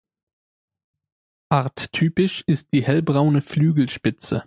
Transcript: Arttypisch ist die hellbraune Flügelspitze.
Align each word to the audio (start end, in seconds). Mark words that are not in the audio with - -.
Arttypisch 1.49 2.43
ist 2.47 2.73
die 2.73 2.81
hellbraune 2.83 3.43
Flügelspitze. 3.43 4.39